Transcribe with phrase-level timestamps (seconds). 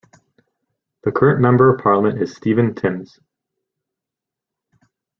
[1.03, 3.19] The current Member of Parliament is Stephen Timms.